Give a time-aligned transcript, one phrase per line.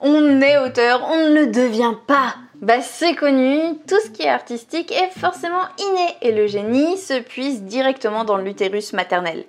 [0.00, 2.34] On est auteur, on ne le devient pas.
[2.60, 7.20] Bah c'est connu, tout ce qui est artistique est forcément inné et le génie se
[7.20, 9.44] puise directement dans l'utérus maternel.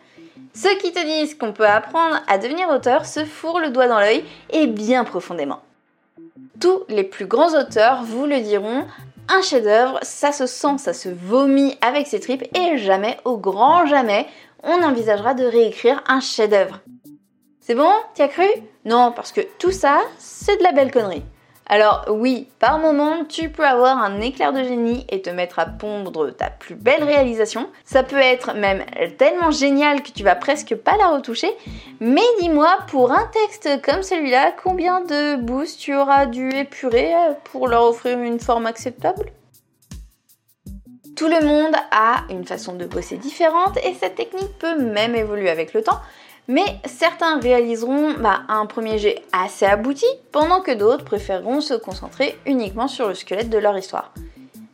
[0.53, 3.99] Ceux qui te disent qu'on peut apprendre à devenir auteur se fourrent le doigt dans
[3.99, 5.61] l'œil et bien profondément.
[6.59, 8.85] Tous les plus grands auteurs vous le diront,
[9.29, 13.85] un chef-d'œuvre, ça se sent, ça se vomit avec ses tripes et jamais, au grand
[13.85, 14.27] jamais,
[14.63, 16.81] on envisagera de réécrire un chef-d'œuvre.
[17.69, 17.91] C'est bon?
[18.15, 18.47] T'y as cru?
[18.83, 21.21] Non, parce que tout ça, c'est de la belle connerie.
[21.67, 25.67] Alors oui, par moment, tu peux avoir un éclair de génie et te mettre à
[25.67, 27.69] pondre ta plus belle réalisation.
[27.85, 28.83] Ça peut être même
[29.19, 31.51] tellement génial que tu vas presque pas la retoucher.
[31.99, 37.13] Mais dis-moi, pour un texte comme celui-là, combien de boosts tu auras dû épurer
[37.43, 39.31] pour leur offrir une forme acceptable?
[41.15, 45.51] Tout le monde a une façon de bosser différente et cette technique peut même évoluer
[45.51, 45.99] avec le temps,
[46.49, 52.39] mais certains réaliseront bah, un premier jet assez abouti, pendant que d'autres préféreront se concentrer
[52.47, 54.11] uniquement sur le squelette de leur histoire.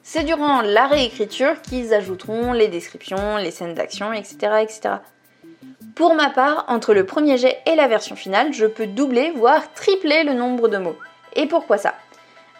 [0.01, 4.69] C'est durant la réécriture qu'ils ajouteront les descriptions, les scènes d'action, etc..
[5.95, 9.73] Pour ma part, entre le premier jet et la version finale, je peux doubler, voire
[9.73, 10.97] tripler le nombre de mots.
[11.35, 11.93] Et pourquoi ça?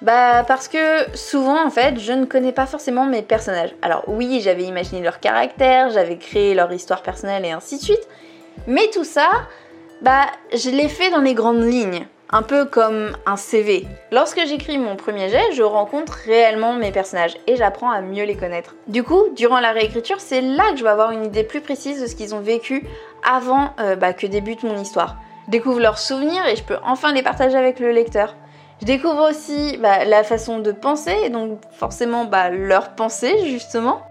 [0.01, 3.73] Bah parce que souvent en fait, je ne connais pas forcément mes personnages.
[3.81, 8.07] Alors oui, j'avais imaginé leur caractère, j'avais créé leur histoire personnelle et ainsi de suite,
[8.67, 9.29] mais tout ça,
[10.01, 13.85] bah, je l'ai fait dans les grandes lignes, un peu comme un CV.
[14.11, 18.35] Lorsque j'écris mon premier jet, je rencontre réellement mes personnages et j'apprends à mieux les
[18.35, 18.75] connaître.
[18.87, 22.01] Du coup, durant la réécriture, c'est là que je vais avoir une idée plus précise
[22.01, 22.85] de ce qu'ils ont vécu
[23.23, 25.17] avant euh, bah, que débute mon histoire.
[25.45, 28.35] Je découvre leurs souvenirs et je peux enfin les partager avec le lecteur.
[28.81, 34.01] Je découvre aussi bah, la façon de penser et donc forcément bah, leur pensée justement.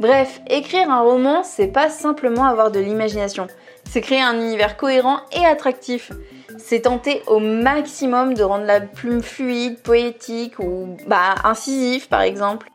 [0.00, 3.46] Bref, écrire un roman, c'est pas simplement avoir de l'imagination
[3.94, 6.10] c'est créer un univers cohérent et attractif.
[6.58, 12.70] C'est tenter au maximum de rendre la plume fluide, poétique ou bah, incisif par exemple.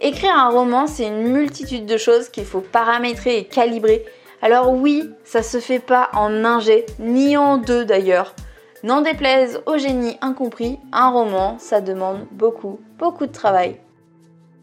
[0.00, 4.04] Écrire un roman, c'est une multitude de choses qu'il faut paramétrer et calibrer.
[4.42, 8.34] Alors oui, ça se fait pas en un jet, ni en deux d'ailleurs.
[8.82, 13.80] N'en déplaise au génie incompris, un roman, ça demande beaucoup, beaucoup de travail.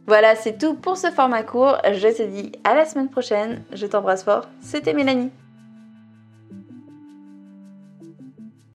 [0.06, 1.78] Voilà, c'est tout pour ce format court.
[1.86, 3.64] Je te dis à la semaine prochaine.
[3.72, 4.50] Je t'embrasse fort.
[4.62, 5.32] C'était Mélanie.